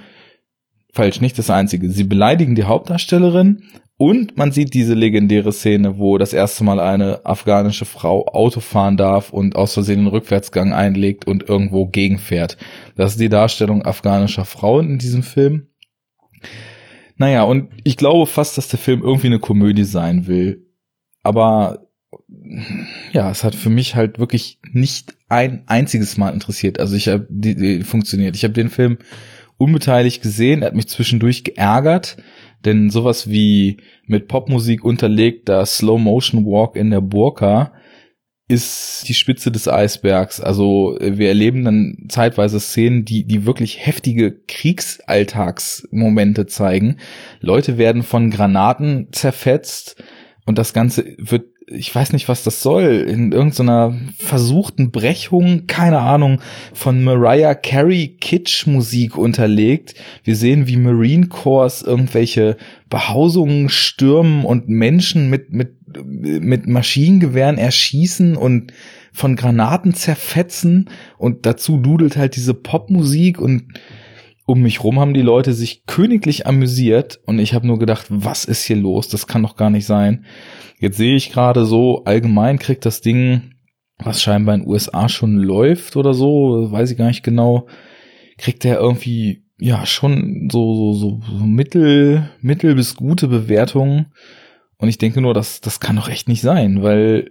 falsch, 0.92 1.20
nicht 1.20 1.38
das 1.38 1.50
einzige. 1.50 1.90
Sie 1.90 2.04
beleidigen 2.04 2.54
die 2.54 2.64
Hauptdarstellerin 2.64 3.62
und 3.96 4.38
man 4.38 4.50
sieht 4.50 4.72
diese 4.72 4.94
legendäre 4.94 5.52
Szene, 5.52 5.98
wo 5.98 6.16
das 6.16 6.32
erste 6.32 6.64
Mal 6.64 6.80
eine 6.80 7.26
afghanische 7.26 7.84
Frau 7.84 8.26
Auto 8.26 8.60
fahren 8.60 8.96
darf 8.96 9.30
und 9.30 9.56
aus 9.56 9.74
Versehen 9.74 9.98
den 9.98 10.06
Rückwärtsgang 10.06 10.72
einlegt 10.72 11.26
und 11.26 11.48
irgendwo 11.48 11.86
gegenfährt. 11.86 12.56
Das 12.96 13.12
ist 13.12 13.20
die 13.20 13.28
Darstellung 13.28 13.84
afghanischer 13.84 14.46
Frauen 14.46 14.88
in 14.88 14.98
diesem 14.98 15.22
Film. 15.22 15.66
Naja, 17.16 17.42
und 17.42 17.68
ich 17.84 17.98
glaube 17.98 18.24
fast, 18.24 18.56
dass 18.56 18.68
der 18.68 18.78
Film 18.78 19.02
irgendwie 19.02 19.26
eine 19.26 19.38
Komödie 19.38 19.84
sein 19.84 20.26
will. 20.26 20.66
Aber 21.22 21.90
ja, 23.12 23.30
es 23.30 23.44
hat 23.44 23.54
für 23.54 23.68
mich 23.68 23.94
halt 23.94 24.18
wirklich 24.18 24.58
nicht 24.72 25.14
ein 25.28 25.64
einziges 25.66 26.16
Mal 26.16 26.32
interessiert. 26.32 26.80
Also 26.80 26.96
ich 26.96 27.08
habe 27.08 27.26
die, 27.28 27.54
die 27.54 27.82
funktioniert. 27.82 28.34
Ich 28.34 28.44
habe 28.44 28.54
den 28.54 28.70
Film 28.70 28.96
unbeteiligt 29.60 30.22
gesehen. 30.22 30.62
Er 30.62 30.68
hat 30.68 30.74
mich 30.74 30.88
zwischendurch 30.88 31.44
geärgert, 31.44 32.16
denn 32.64 32.88
sowas 32.90 33.28
wie 33.28 33.76
mit 34.06 34.26
Popmusik 34.26 34.82
unterlegter 34.84 35.66
Slow 35.66 36.00
Motion 36.00 36.46
Walk 36.46 36.76
in 36.76 36.90
der 36.90 37.02
Burka 37.02 37.72
ist 38.48 39.06
die 39.06 39.14
Spitze 39.14 39.52
des 39.52 39.68
Eisbergs. 39.68 40.40
Also 40.40 40.96
wir 41.00 41.28
erleben 41.28 41.64
dann 41.64 42.06
zeitweise 42.08 42.58
Szenen, 42.58 43.04
die, 43.04 43.24
die 43.24 43.44
wirklich 43.46 43.86
heftige 43.86 44.32
Kriegsalltagsmomente 44.48 46.46
zeigen. 46.46 46.96
Leute 47.40 47.78
werden 47.78 48.02
von 48.02 48.30
Granaten 48.30 49.08
zerfetzt 49.12 50.02
und 50.46 50.58
das 50.58 50.72
Ganze 50.72 51.04
wird 51.18 51.44
ich 51.70 51.94
weiß 51.94 52.12
nicht, 52.12 52.28
was 52.28 52.42
das 52.42 52.62
soll, 52.62 53.06
in 53.08 53.32
irgendeiner 53.32 53.96
versuchten 54.16 54.90
Brechung, 54.90 55.66
keine 55.66 56.00
Ahnung, 56.00 56.40
von 56.74 57.04
Mariah 57.04 57.54
Carey 57.54 58.16
Kitsch-Musik 58.20 59.16
unterlegt. 59.16 59.94
Wir 60.24 60.36
sehen, 60.36 60.66
wie 60.66 60.76
Marine 60.76 61.28
Corps 61.28 61.82
irgendwelche 61.82 62.56
Behausungen 62.88 63.68
stürmen 63.68 64.44
und 64.44 64.68
Menschen 64.68 65.30
mit, 65.30 65.52
mit, 65.52 65.74
mit 65.96 66.66
Maschinengewehren 66.66 67.58
erschießen 67.58 68.36
und 68.36 68.72
von 69.12 69.36
Granaten 69.36 69.94
zerfetzen 69.94 70.88
und 71.18 71.46
dazu 71.46 71.78
dudelt 71.78 72.16
halt 72.16 72.36
diese 72.36 72.54
Popmusik 72.54 73.40
und 73.40 73.64
um 74.50 74.60
mich 74.60 74.82
rum 74.82 74.98
haben 74.98 75.14
die 75.14 75.22
Leute 75.22 75.52
sich 75.52 75.86
königlich 75.86 76.46
amüsiert 76.46 77.20
und 77.24 77.38
ich 77.38 77.54
habe 77.54 77.66
nur 77.66 77.78
gedacht, 77.78 78.06
was 78.08 78.44
ist 78.44 78.64
hier 78.64 78.76
los? 78.76 79.08
Das 79.08 79.26
kann 79.26 79.42
doch 79.42 79.56
gar 79.56 79.70
nicht 79.70 79.86
sein. 79.86 80.24
Jetzt 80.78 80.96
sehe 80.96 81.14
ich 81.14 81.30
gerade 81.30 81.64
so, 81.64 82.04
allgemein 82.04 82.58
kriegt 82.58 82.84
das 82.84 83.00
Ding, 83.00 83.54
was 83.98 84.22
scheinbar 84.22 84.56
in 84.56 84.62
den 84.62 84.68
USA 84.68 85.08
schon 85.08 85.36
läuft 85.36 85.96
oder 85.96 86.14
so, 86.14 86.70
weiß 86.70 86.90
ich 86.90 86.98
gar 86.98 87.06
nicht 87.06 87.22
genau, 87.22 87.68
kriegt 88.38 88.64
er 88.64 88.80
irgendwie, 88.80 89.44
ja, 89.58 89.86
schon 89.86 90.48
so, 90.50 90.94
so, 90.94 91.20
so 91.20 91.44
mittel, 91.44 92.30
mittel 92.40 92.74
bis 92.74 92.96
gute 92.96 93.28
Bewertungen. 93.28 94.06
Und 94.78 94.88
ich 94.88 94.98
denke 94.98 95.20
nur, 95.20 95.34
das, 95.34 95.60
das 95.60 95.78
kann 95.78 95.96
doch 95.96 96.08
echt 96.08 96.28
nicht 96.28 96.40
sein, 96.40 96.82
weil 96.82 97.30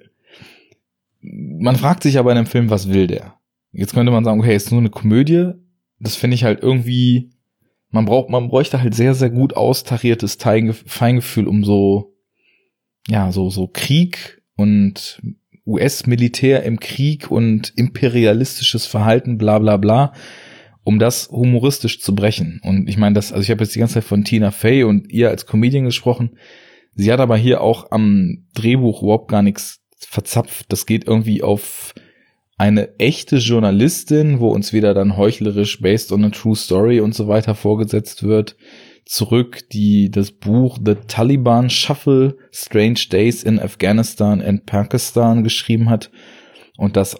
man 1.21 1.75
fragt 1.75 2.03
sich 2.03 2.13
ja 2.13 2.21
bei 2.21 2.31
einem 2.31 2.45
Film, 2.45 2.69
was 2.69 2.89
will 2.89 3.07
der? 3.07 3.33
Jetzt 3.71 3.93
könnte 3.93 4.11
man 4.11 4.23
sagen, 4.23 4.39
okay, 4.39 4.55
ist 4.55 4.71
nur 4.71 4.79
eine 4.79 4.89
Komödie, 4.89 5.53
das 5.99 6.15
finde 6.15 6.35
ich 6.35 6.43
halt 6.43 6.61
irgendwie, 6.61 7.31
man 7.89 8.05
braucht, 8.05 8.29
man 8.29 8.49
bräuchte 8.49 8.81
halt 8.81 8.95
sehr, 8.95 9.13
sehr 9.13 9.29
gut 9.29 9.55
austariertes 9.55 10.37
Feingefühl, 10.85 11.47
um 11.47 11.63
so, 11.63 12.15
ja, 13.07 13.31
so, 13.31 13.49
so 13.49 13.67
Krieg 13.67 14.41
und 14.55 15.21
US-Militär 15.65 16.63
im 16.63 16.79
Krieg 16.79 17.29
und 17.29 17.73
imperialistisches 17.75 18.85
Verhalten, 18.85 19.37
bla, 19.37 19.59
bla, 19.59 19.77
bla, 19.77 20.13
um 20.83 20.99
das 20.99 21.29
humoristisch 21.29 22.01
zu 22.01 22.15
brechen. 22.15 22.59
Und 22.63 22.89
ich 22.89 22.97
meine, 22.97 23.13
das, 23.13 23.31
also 23.31 23.43
ich 23.43 23.51
habe 23.51 23.63
jetzt 23.63 23.75
die 23.75 23.79
ganze 23.79 23.95
Zeit 23.95 24.03
von 24.03 24.23
Tina 24.23 24.51
Fey 24.51 24.83
und 24.83 25.11
ihr 25.11 25.29
als 25.29 25.45
Comedian 25.45 25.85
gesprochen. 25.85 26.37
Sie 26.95 27.11
hat 27.11 27.19
aber 27.19 27.37
hier 27.37 27.61
auch 27.61 27.91
am 27.91 28.47
Drehbuch 28.55 29.03
überhaupt 29.03 29.29
gar 29.29 29.41
nichts 29.41 29.81
verzapft. 29.99 30.71
Das 30.71 30.85
geht 30.85 31.05
irgendwie 31.05 31.43
auf 31.43 31.93
eine 32.59 32.99
echte 32.99 33.37
Journalistin, 33.37 34.41
wo 34.41 34.49
uns 34.49 34.73
wieder 34.73 34.93
dann 34.93 35.15
heuchlerisch 35.15 35.79
based 35.79 36.11
on 36.11 36.25
a 36.25 36.29
true 36.29 36.57
story 36.57 36.99
und 36.99 37.15
so 37.15 37.29
weiter 37.29 37.55
vorgesetzt 37.55 38.23
wird, 38.23 38.57
zurück, 39.05 39.69
die 39.69 40.11
das 40.11 40.31
Buch 40.31 40.77
The 40.83 40.95
Taliban 41.07 41.69
Shuffle 41.69 42.35
Strange 42.51 42.99
Days 43.09 43.43
in 43.43 43.59
Afghanistan 43.59 44.41
and 44.41 44.65
Pakistan 44.65 45.45
geschrieben 45.45 45.89
hat 45.89 46.11
und 46.77 46.97
das 46.97 47.19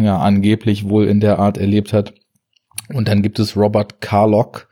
ja 0.00 0.18
angeblich 0.18 0.88
wohl 0.88 1.06
in 1.08 1.20
der 1.20 1.38
Art 1.38 1.58
erlebt 1.58 1.92
hat. 1.92 2.14
Und 2.88 3.06
dann 3.06 3.20
gibt 3.20 3.38
es 3.38 3.58
Robert 3.58 4.00
Carlock, 4.00 4.68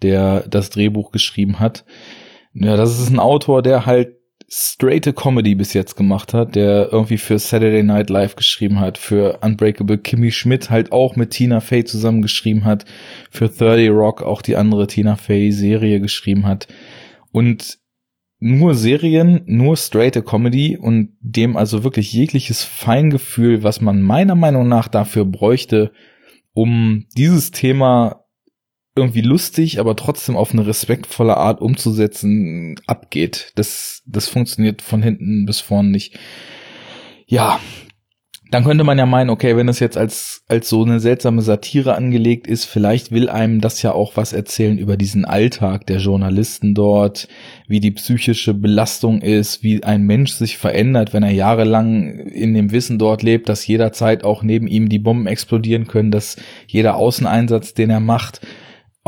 der 0.00 0.48
das 0.48 0.70
Drehbuch 0.70 1.12
geschrieben 1.12 1.60
hat. 1.60 1.84
Ja, 2.54 2.76
das 2.78 2.98
ist 2.98 3.10
ein 3.10 3.20
Autor, 3.20 3.60
der 3.60 3.84
halt 3.84 4.19
straighte 4.52 5.12
Comedy 5.12 5.54
bis 5.54 5.74
jetzt 5.74 5.96
gemacht 5.96 6.34
hat, 6.34 6.56
der 6.56 6.92
irgendwie 6.92 7.18
für 7.18 7.38
Saturday 7.38 7.84
Night 7.84 8.10
Live 8.10 8.34
geschrieben 8.34 8.80
hat, 8.80 8.98
für 8.98 9.38
Unbreakable 9.42 9.98
Kimmy 9.98 10.32
Schmidt 10.32 10.70
halt 10.70 10.90
auch 10.90 11.14
mit 11.14 11.30
Tina 11.30 11.60
Fey 11.60 11.84
zusammen 11.84 12.20
geschrieben 12.20 12.64
hat, 12.64 12.84
für 13.30 13.48
30 13.48 13.90
Rock 13.90 14.22
auch 14.22 14.42
die 14.42 14.56
andere 14.56 14.88
Tina 14.88 15.14
Fey 15.14 15.52
Serie 15.52 16.00
geschrieben 16.00 16.46
hat. 16.46 16.66
Und 17.30 17.78
nur 18.40 18.74
Serien, 18.74 19.42
nur 19.46 19.76
straighte 19.76 20.22
Comedy 20.22 20.76
und 20.76 21.16
dem 21.20 21.56
also 21.56 21.84
wirklich 21.84 22.12
jegliches 22.12 22.64
Feingefühl, 22.64 23.62
was 23.62 23.80
man 23.80 24.00
meiner 24.02 24.34
Meinung 24.34 24.66
nach 24.66 24.88
dafür 24.88 25.26
bräuchte, 25.26 25.92
um 26.52 27.06
dieses 27.16 27.52
Thema 27.52 28.19
irgendwie 28.96 29.22
lustig, 29.22 29.78
aber 29.78 29.96
trotzdem 29.96 30.36
auf 30.36 30.52
eine 30.52 30.66
respektvolle 30.66 31.36
Art 31.36 31.60
umzusetzen, 31.60 32.76
abgeht. 32.86 33.52
Das, 33.54 34.02
das 34.06 34.28
funktioniert 34.28 34.82
von 34.82 35.02
hinten 35.02 35.46
bis 35.46 35.60
vorn 35.60 35.90
nicht. 35.90 36.18
Ja, 37.26 37.60
dann 38.50 38.64
könnte 38.64 38.82
man 38.82 38.98
ja 38.98 39.06
meinen, 39.06 39.30
okay, 39.30 39.56
wenn 39.56 39.68
es 39.68 39.78
jetzt 39.78 39.96
als, 39.96 40.42
als 40.48 40.68
so 40.68 40.82
eine 40.82 40.98
seltsame 40.98 41.40
Satire 41.40 41.94
angelegt 41.94 42.48
ist, 42.48 42.64
vielleicht 42.64 43.12
will 43.12 43.28
einem 43.28 43.60
das 43.60 43.80
ja 43.82 43.92
auch 43.92 44.16
was 44.16 44.32
erzählen 44.32 44.76
über 44.76 44.96
diesen 44.96 45.24
Alltag 45.24 45.86
der 45.86 45.98
Journalisten 45.98 46.74
dort, 46.74 47.28
wie 47.68 47.78
die 47.78 47.92
psychische 47.92 48.52
Belastung 48.52 49.22
ist, 49.22 49.62
wie 49.62 49.84
ein 49.84 50.02
Mensch 50.02 50.32
sich 50.32 50.58
verändert, 50.58 51.14
wenn 51.14 51.22
er 51.22 51.30
jahrelang 51.30 52.08
in 52.08 52.54
dem 52.54 52.72
Wissen 52.72 52.98
dort 52.98 53.22
lebt, 53.22 53.48
dass 53.48 53.66
jederzeit 53.68 54.24
auch 54.24 54.42
neben 54.42 54.66
ihm 54.66 54.88
die 54.88 54.98
Bomben 54.98 55.28
explodieren 55.28 55.86
können, 55.86 56.10
dass 56.10 56.36
jeder 56.66 56.96
Außeneinsatz, 56.96 57.74
den 57.74 57.90
er 57.90 58.00
macht, 58.00 58.40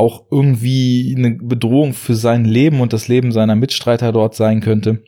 auch 0.02 0.26
irgendwie 0.30 1.14
eine 1.16 1.30
Bedrohung 1.30 1.92
für 1.92 2.14
sein 2.14 2.44
Leben 2.44 2.80
und 2.80 2.92
das 2.92 3.06
Leben 3.06 3.30
seiner 3.30 3.54
Mitstreiter 3.54 4.12
dort 4.12 4.34
sein 4.34 4.60
könnte. 4.60 5.04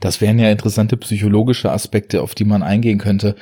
Das 0.00 0.20
wären 0.20 0.38
ja 0.38 0.50
interessante 0.50 0.96
psychologische 0.96 1.70
Aspekte, 1.70 2.22
auf 2.22 2.34
die 2.34 2.44
man 2.44 2.62
eingehen 2.62 2.98
könnte. 2.98 3.34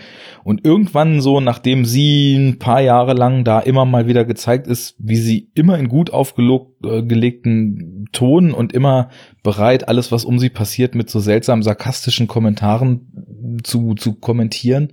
Und 0.43 0.65
irgendwann 0.65 1.21
so, 1.21 1.41
nachdem 1.41 1.85
sie 1.85 2.35
ein 2.35 2.59
paar 2.59 2.81
Jahre 2.81 3.13
lang 3.13 3.45
da 3.45 3.61
immer 3.61 3.85
mal 3.85 4.09
wieder 4.09 4.25
gezeigt 4.25 4.67
ist, 4.67 4.97
wie 4.99 5.17
sie 5.17 5.51
immer 5.55 5.79
in 5.79 5.89
gut 5.89 6.11
aufgelegten 6.11 8.07
Ton 8.13 8.53
und 8.53 8.73
immer 8.73 9.11
bereit, 9.43 9.87
alles, 9.87 10.11
was 10.11 10.25
um 10.25 10.39
sie 10.39 10.51
passiert, 10.51 10.95
mit 10.95 11.09
so 11.09 11.21
seltsam 11.21 11.63
sarkastischen 11.63 12.27
Kommentaren 12.27 13.61
zu, 13.63 13.95
zu 13.95 14.15
kommentieren, 14.15 14.89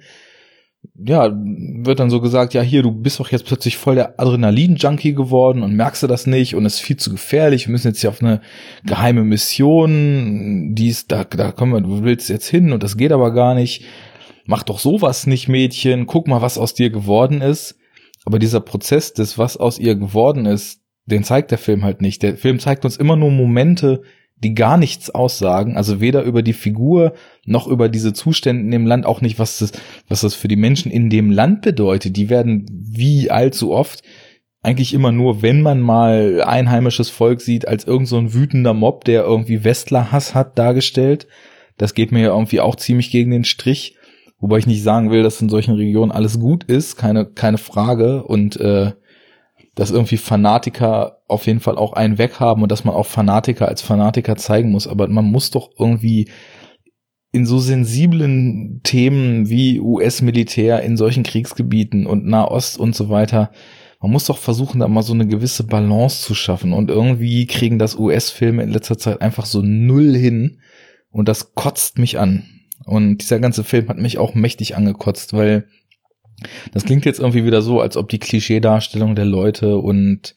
ja, 0.95 1.31
wird 1.33 1.99
dann 1.99 2.09
so 2.09 2.21
gesagt, 2.21 2.53
ja, 2.53 2.61
hier, 2.61 2.83
du 2.83 2.91
bist 2.91 3.19
doch 3.19 3.29
jetzt 3.29 3.45
plötzlich 3.45 3.77
voll 3.77 3.95
der 3.95 4.19
Adrenalin-Junkie 4.19 5.13
geworden 5.13 5.63
und 5.63 5.75
merkst 5.75 6.03
du 6.03 6.07
das 6.07 6.27
nicht 6.27 6.55
und 6.55 6.65
es 6.65 6.75
ist 6.75 6.79
viel 6.81 6.97
zu 6.97 7.11
gefährlich, 7.11 7.67
wir 7.67 7.71
müssen 7.71 7.87
jetzt 7.87 8.01
hier 8.01 8.09
auf 8.09 8.21
eine 8.21 8.41
geheime 8.85 9.23
Mission, 9.23 10.73
die 10.75 10.89
ist, 10.89 11.11
da, 11.11 11.23
da 11.23 11.51
kommen 11.51 11.73
wir, 11.73 11.81
du 11.81 12.03
willst 12.03 12.29
jetzt 12.29 12.47
hin 12.47 12.71
und 12.71 12.83
das 12.83 12.97
geht 12.97 13.11
aber 13.11 13.33
gar 13.33 13.55
nicht. 13.55 13.85
Mach 14.45 14.63
doch 14.63 14.79
sowas 14.79 15.27
nicht, 15.27 15.47
Mädchen, 15.47 16.07
guck 16.07 16.27
mal, 16.27 16.41
was 16.41 16.57
aus 16.57 16.73
dir 16.73 16.89
geworden 16.89 17.41
ist. 17.41 17.77
Aber 18.25 18.39
dieser 18.39 18.59
Prozess 18.59 19.13
des, 19.13 19.37
was 19.37 19.57
aus 19.57 19.79
ihr 19.79 19.95
geworden 19.95 20.45
ist, 20.45 20.81
den 21.05 21.23
zeigt 21.23 21.51
der 21.51 21.57
Film 21.57 21.83
halt 21.83 22.01
nicht. 22.01 22.21
Der 22.23 22.37
Film 22.37 22.59
zeigt 22.59 22.85
uns 22.85 22.97
immer 22.97 23.15
nur 23.15 23.31
Momente, 23.31 24.01
die 24.43 24.55
gar 24.55 24.77
nichts 24.77 25.09
aussagen, 25.09 25.77
also 25.77 26.01
weder 26.01 26.23
über 26.23 26.41
die 26.41 26.53
Figur 26.53 27.13
noch 27.45 27.67
über 27.67 27.89
diese 27.89 28.13
Zustände 28.13 28.63
in 28.63 28.71
dem 28.71 28.85
Land, 28.87 29.05
auch 29.05 29.21
nicht, 29.21 29.39
was 29.39 29.59
das, 29.59 29.71
was 30.07 30.21
das 30.21 30.33
für 30.33 30.47
die 30.47 30.55
Menschen 30.55 30.91
in 30.91 31.09
dem 31.09 31.31
Land 31.31 31.61
bedeutet. 31.61 32.17
Die 32.17 32.29
werden 32.29 32.65
wie 32.69 33.29
allzu 33.29 33.71
oft 33.71 34.03
eigentlich 34.63 34.93
immer 34.93 35.11
nur, 35.11 35.41
wenn 35.41 35.61
man 35.61 35.79
mal 35.79 36.43
einheimisches 36.43 37.09
Volk 37.09 37.41
sieht, 37.41 37.67
als 37.67 37.85
irgend 37.85 38.07
so 38.07 38.17
ein 38.17 38.33
wütender 38.33 38.73
Mob, 38.73 39.05
der 39.05 39.23
irgendwie 39.23 39.63
Westler-Hass 39.63 40.35
hat, 40.35 40.57
dargestellt. 40.57 41.27
Das 41.77 41.93
geht 41.95 42.11
mir 42.11 42.21
ja 42.21 42.29
irgendwie 42.29 42.59
auch 42.59 42.75
ziemlich 42.75 43.09
gegen 43.09 43.31
den 43.31 43.43
Strich. 43.43 43.95
Wobei 44.39 44.57
ich 44.57 44.67
nicht 44.67 44.83
sagen 44.83 45.11
will, 45.11 45.23
dass 45.23 45.41
in 45.41 45.49
solchen 45.49 45.75
Regionen 45.75 46.11
alles 46.11 46.39
gut 46.39 46.63
ist, 46.63 46.95
keine, 46.95 47.25
keine 47.25 47.57
Frage. 47.57 48.23
Und 48.23 48.59
äh, 48.59 48.91
dass 49.75 49.91
irgendwie 49.91 50.17
Fanatiker 50.17 51.19
auf 51.27 51.47
jeden 51.47 51.61
Fall 51.61 51.77
auch 51.77 51.93
einen 51.93 52.17
weghaben 52.17 52.63
und 52.63 52.71
dass 52.71 52.83
man 52.83 52.95
auch 52.95 53.05
Fanatiker 53.05 53.67
als 53.67 53.81
Fanatiker 53.81 54.35
zeigen 54.35 54.71
muss. 54.71 54.87
Aber 54.87 55.07
man 55.07 55.25
muss 55.25 55.51
doch 55.51 55.69
irgendwie 55.79 56.29
in 57.31 57.45
so 57.45 57.59
sensiblen 57.59 58.81
Themen 58.83 59.49
wie 59.49 59.79
US-Militär 59.79 60.81
in 60.81 60.97
solchen 60.97 61.23
Kriegsgebieten 61.23 62.05
und 62.05 62.25
Nahost 62.25 62.77
und 62.77 62.93
so 62.93 63.09
weiter, 63.09 63.51
man 64.01 64.11
muss 64.11 64.25
doch 64.25 64.37
versuchen, 64.37 64.79
da 64.79 64.87
mal 64.87 65.03
so 65.03 65.13
eine 65.13 65.27
gewisse 65.27 65.63
Balance 65.63 66.23
zu 66.23 66.33
schaffen. 66.33 66.73
Und 66.73 66.89
irgendwie 66.89 67.45
kriegen 67.45 67.77
das 67.77 67.95
US-Filme 67.95 68.63
in 68.63 68.71
letzter 68.71 68.97
Zeit 68.97 69.21
einfach 69.21 69.45
so 69.45 69.61
null 69.61 70.15
hin. 70.15 70.59
Und 71.11 71.29
das 71.29 71.53
kotzt 71.53 71.99
mich 71.99 72.17
an. 72.17 72.43
Und 72.85 73.19
dieser 73.19 73.39
ganze 73.39 73.63
Film 73.63 73.87
hat 73.89 73.99
mich 73.99 74.17
auch 74.17 74.33
mächtig 74.33 74.75
angekotzt, 74.75 75.33
weil 75.33 75.67
das 76.73 76.85
klingt 76.85 77.05
jetzt 77.05 77.19
irgendwie 77.19 77.45
wieder 77.45 77.61
so, 77.61 77.81
als 77.81 77.97
ob 77.97 78.09
die 78.09 78.19
Klischeedarstellung 78.19 79.15
der 79.15 79.25
Leute 79.25 79.77
und 79.77 80.35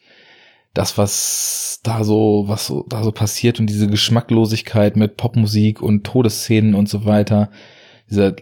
das, 0.74 0.98
was 0.98 1.80
da 1.84 2.02
so, 2.02 2.44
was 2.46 2.66
so, 2.66 2.84
da 2.88 3.04
so 3.04 3.12
passiert 3.12 3.60
und 3.60 3.66
diese 3.70 3.86
Geschmacklosigkeit 3.86 4.96
mit 4.96 5.16
Popmusik 5.16 5.80
und 5.80 6.04
Todesszenen 6.04 6.74
und 6.74 6.88
so 6.88 7.04
weiter, 7.04 7.50
dieser, 8.10 8.34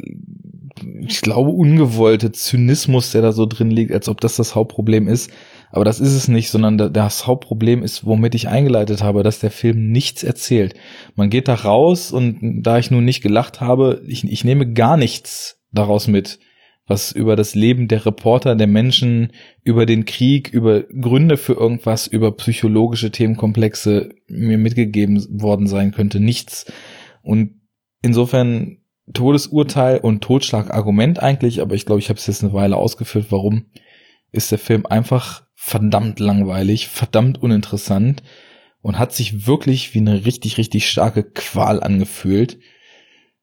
ich 1.07 1.21
glaube, 1.21 1.51
ungewollte 1.51 2.33
Zynismus, 2.33 3.13
der 3.13 3.21
da 3.21 3.33
so 3.33 3.45
drin 3.47 3.71
liegt, 3.71 3.93
als 3.93 4.09
ob 4.09 4.21
das 4.21 4.37
das 4.37 4.55
Hauptproblem 4.55 5.09
ist. 5.09 5.31
Aber 5.71 5.85
das 5.85 6.01
ist 6.01 6.15
es 6.15 6.29
nicht, 6.29 6.51
sondern 6.51 6.93
das 6.93 7.27
Hauptproblem 7.27 7.83
ist, 7.83 8.05
womit 8.05 8.35
ich 8.35 8.49
eingeleitet 8.49 9.03
habe, 9.03 9.23
dass 9.23 9.39
der 9.39 9.51
Film 9.51 9.91
nichts 9.91 10.23
erzählt. 10.23 10.75
Man 11.15 11.31
geht 11.31 11.49
da 11.49 11.55
raus 11.55 12.13
und 12.13 12.63
da 12.63 12.79
ich 12.79 12.91
nun 12.91 13.05
nicht 13.05 13.23
gelacht 13.23 13.61
habe, 13.61 14.03
ich, 14.07 14.25
ich 14.25 14.45
nehme 14.45 14.73
gar 14.73 14.97
nichts 14.97 15.61
daraus 15.71 16.09
mit 16.09 16.41
was 16.87 17.13
über 17.13 17.37
das 17.37 17.55
Leben 17.55 17.89
der 17.89 18.05
Reporter, 18.05 18.57
der 18.57 18.67
Menschen, 18.67 19.33
über 19.63 19.87
den 19.87 20.05
Krieg, 20.05 20.53
über 20.53 20.83
Gründe 20.83 21.37
für 21.37 21.55
irgendwas, 21.55 22.07
über 22.07 22.37
psychologische 22.37 23.11
Themenkomplexe 23.11 24.11
mir 24.27 24.59
mitgegeben 24.59 25.25
worden 25.31 25.67
sein 25.67 25.93
könnte. 25.93 26.19
Nichts. 26.19 26.71
Und 27.23 27.61
insofern 28.03 28.79
Todesurteil 29.13 29.99
und 29.99 30.23
Totschlagargument 30.23 31.21
eigentlich, 31.23 31.61
aber 31.61 31.75
ich 31.75 31.87
glaube, 31.87 32.01
ich 32.01 32.09
habe 32.09 32.19
es 32.19 32.27
jetzt 32.27 32.43
eine 32.43 32.53
Weile 32.53 32.77
ausgeführt, 32.77 33.27
warum 33.31 33.67
ist 34.33 34.51
der 34.51 34.59
Film 34.59 34.87
einfach 34.87 35.45
verdammt 35.55 36.19
langweilig, 36.19 36.89
verdammt 36.89 37.41
uninteressant 37.41 38.23
und 38.81 38.99
hat 38.99 39.13
sich 39.13 39.47
wirklich 39.47 39.95
wie 39.95 39.99
eine 39.99 40.25
richtig, 40.25 40.59
richtig 40.59 40.89
starke 40.89 41.23
Qual 41.23 41.83
angefühlt 41.83 42.59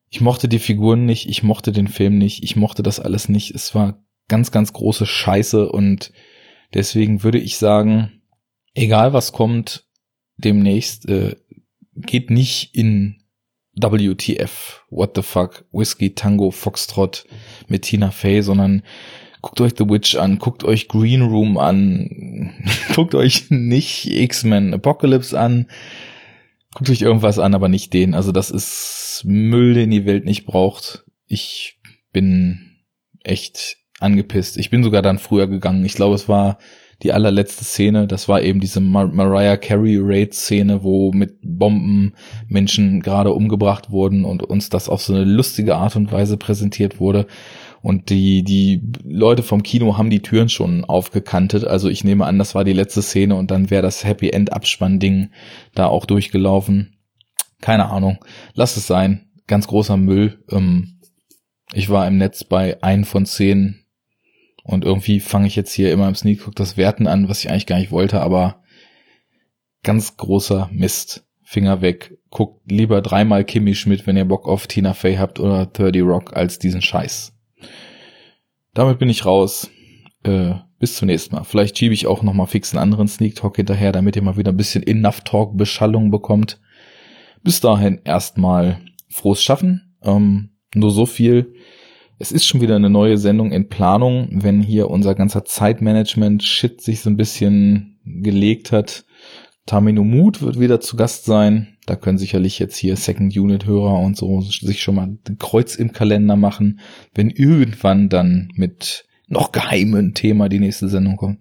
ich 0.10 0.22
mochte 0.22 0.48
die 0.48 0.60
Figuren 0.60 1.06
nicht, 1.06 1.30
ich 1.30 1.44
mochte 1.44 1.72
den 1.72 1.88
Film 1.88 2.18
nicht, 2.18 2.44
ich 2.44 2.56
mochte 2.56 2.84
das 2.84 3.00
alles 3.00 3.30
nicht. 3.30 3.54
Es 3.54 3.76
war 3.76 4.04
ganz, 4.28 4.52
ganz 4.52 4.74
große 4.74 5.06
Scheiße 5.06 5.70
und 5.70 6.12
deswegen 6.74 7.24
würde 7.24 7.40
ich 7.40 7.58
sagen, 7.58 8.22
egal 8.74 9.14
was 9.14 9.32
kommt, 9.32 9.86
demnächst 10.38 11.08
äh, 11.08 11.36
geht 11.96 12.32
nicht 12.32 12.76
in 12.76 13.24
WTF, 13.76 14.84
What 14.90 15.12
the 15.16 15.22
fuck, 15.22 15.66
Whiskey 15.72 16.14
Tango 16.16 16.52
Foxtrot 16.52 17.26
mit 17.68 17.84
Tina 17.84 18.12
Fey, 18.12 18.42
sondern 18.42 18.84
guckt 19.42 19.62
euch 19.62 19.74
The 19.78 19.90
Witch 19.90 20.16
an, 20.16 20.40
guckt 20.40 20.64
euch 20.64 20.88
Green 20.88 21.22
Room 21.22 21.58
an, 21.58 22.66
guckt 22.96 23.16
euch 23.16 23.50
nicht 23.50 24.06
X-Men 24.08 24.74
Apocalypse 24.74 25.40
an, 25.40 25.68
Guckt 26.76 26.90
euch 26.92 27.02
irgendwas 27.02 27.40
an, 27.40 27.56
aber 27.56 27.68
nicht 27.68 27.94
den. 27.94 28.14
Also 28.14 28.32
das 28.32 28.52
ist 28.52 29.09
Müll, 29.24 29.74
den 29.74 29.92
die 29.92 30.06
Welt 30.06 30.26
nicht 30.26 30.46
braucht. 30.46 31.06
Ich 31.26 31.80
bin 32.12 32.78
echt 33.24 33.78
angepisst. 34.00 34.58
Ich 34.58 34.70
bin 34.70 34.84
sogar 34.84 35.02
dann 35.02 35.20
früher 35.20 35.48
gegangen. 35.48 35.86
Ich 35.86 35.94
glaube, 35.94 36.16
es 36.16 36.30
war 36.30 36.58
die 37.04 37.14
allerletzte 37.14 37.64
Szene. 37.64 38.08
Das 38.08 38.28
war 38.28 38.42
eben 38.42 38.60
diese 38.60 38.82
Mar 38.82 39.08
Mariah 39.08 39.58
Carey 39.58 39.98
Raid 40.00 40.34
Szene, 40.34 40.84
wo 40.84 41.12
mit 41.12 41.38
Bomben 41.42 42.14
Menschen 42.48 43.02
gerade 43.02 43.34
umgebracht 43.34 43.92
wurden 43.92 44.26
und 44.26 44.44
uns 44.44 44.70
das 44.70 44.90
auf 44.90 45.02
so 45.02 45.14
eine 45.14 45.24
lustige 45.24 45.76
Art 45.76 45.96
und 45.96 46.12
Weise 46.12 46.38
präsentiert 46.38 47.00
wurde. 47.00 47.28
Und 47.82 48.10
die, 48.10 48.44
die 48.44 48.82
Leute 49.06 49.42
vom 49.42 49.64
Kino 49.64 49.98
haben 49.98 50.10
die 50.10 50.22
Türen 50.22 50.50
schon 50.50 50.84
aufgekantet. 50.84 51.66
Also 51.66 51.88
ich 51.88 52.04
nehme 52.04 52.26
an, 52.26 52.38
das 52.38 52.54
war 52.54 52.66
die 52.66 52.74
letzte 52.74 53.02
Szene 53.02 53.36
und 53.36 53.52
dann 53.52 53.70
wäre 53.70 53.82
das 53.82 54.04
Happy 54.04 54.30
End 54.30 54.52
Abspann-Ding 54.52 55.30
da 55.76 55.88
auch 55.88 56.06
durchgelaufen. 56.06 56.99
Keine 57.62 57.90
Ahnung. 57.90 58.24
Lass 58.54 58.78
es 58.78 58.88
sein. 58.88 59.30
Ganz 59.48 59.68
großer 59.68 59.98
Müll. 59.98 60.44
Ähm, 60.50 61.00
ich 61.74 61.90
war 61.90 62.08
im 62.08 62.18
Netz 62.18 62.44
bei 62.44 62.82
ein 62.82 63.06
von 63.06 63.26
zehn 63.26 63.86
und 64.64 64.86
irgendwie 64.86 65.20
fange 65.20 65.48
ich 65.48 65.56
jetzt 65.56 65.74
hier 65.74 65.92
immer 65.92 66.08
im 66.08 66.16
Sneak 66.16 66.46
Cook 66.46 66.56
das 66.56 66.78
Werten 66.78 67.08
an, 67.08 67.30
was 67.30 67.44
ich 67.44 67.50
eigentlich 67.50 67.66
gar 67.66 67.80
nicht 67.80 67.92
wollte, 67.92 68.22
aber 68.22 68.64
ganz 69.84 70.18
großer 70.18 70.70
Mist. 70.72 71.26
Finger 71.44 71.82
weg. 71.82 72.16
Guckt 72.30 72.72
lieber 72.72 73.02
dreimal 73.02 73.44
Kimmy 73.44 73.74
Schmidt, 73.74 74.06
wenn 74.06 74.16
ihr 74.16 74.26
Bock 74.26 74.48
auf 74.48 74.68
Tina 74.68 74.94
Fey 74.94 75.16
habt 75.16 75.40
oder 75.40 75.66
30 75.66 76.04
Rock 76.04 76.38
als 76.38 76.60
diesen 76.60 76.84
Scheiß. 76.84 77.34
Damit 78.76 79.00
bin 79.00 79.10
ich 79.10 79.26
raus. 79.26 79.72
Äh, 80.24 80.54
bis 80.78 80.96
zum 80.96 81.08
nächsten 81.08 81.36
Mal. 81.36 81.44
Vielleicht 81.44 81.78
schiebe 81.78 81.96
ich 81.96 82.06
auch 82.06 82.22
noch 82.22 82.34
mal 82.34 82.46
fix 82.46 82.72
einen 82.72 82.84
anderen 82.84 83.08
Sneak 83.08 83.36
Talk 83.36 83.56
hinterher, 83.56 83.92
damit 83.92 84.16
ihr 84.16 84.22
mal 84.22 84.38
wieder 84.38 84.52
ein 84.52 84.58
bisschen 84.58 84.86
Enough 84.86 85.22
Talk 85.22 85.58
Beschallung 85.58 86.12
bekommt. 86.12 86.60
Bis 87.44 87.62
dahin 87.62 88.02
erstmal 88.04 88.82
frohes 89.10 89.42
Schaffen. 89.42 89.96
Ähm, 90.04 90.52
nur 90.74 90.92
so 90.92 91.06
viel. 91.06 91.54
Es 92.20 92.32
ist 92.32 92.46
schon 92.46 92.62
wieder 92.62 92.76
eine 92.76 92.90
neue 92.90 93.18
Sendung 93.18 93.52
in 93.52 93.70
Planung, 93.70 94.28
wenn 94.32 94.62
hier 94.62 94.90
unser 94.90 95.16
ganzer 95.16 95.46
Zeitmanagement-Shit 95.46 96.82
sich 96.82 97.02
so 97.02 97.10
ein 97.10 97.18
bisschen 97.18 98.00
gelegt 98.04 98.72
hat. 98.72 99.06
Tamino 99.66 100.04
Mut 100.04 100.42
wird 100.42 100.60
wieder 100.60 100.82
zu 100.82 100.98
Gast 100.98 101.26
sein. 101.26 101.78
Da 101.86 101.96
können 101.96 102.18
sicherlich 102.18 102.60
jetzt 102.60 102.76
hier 102.76 102.96
Second 102.96 103.36
Unit 103.38 103.66
Hörer 103.66 104.00
und 104.00 104.18
so 104.18 104.42
sich 104.42 104.82
schon 104.82 104.96
mal 104.96 105.08
ein 105.08 105.38
Kreuz 105.38 105.76
im 105.76 105.92
Kalender 105.92 106.36
machen, 106.36 106.80
wenn 107.14 107.30
irgendwann 107.30 108.10
dann 108.10 108.50
mit 108.56 109.06
noch 109.28 109.52
geheimen 109.52 110.14
Thema 110.14 110.50
die 110.50 110.60
nächste 110.60 110.90
Sendung 110.90 111.18
kommt. 111.18 111.40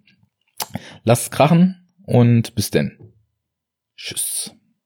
Lasst 1.04 1.30
krachen 1.30 1.88
und 2.04 2.54
bis 2.54 2.70
denn. 2.70 2.98
Tschüss. 3.96 4.57